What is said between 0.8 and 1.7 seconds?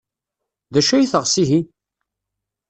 ay teɣs ihi?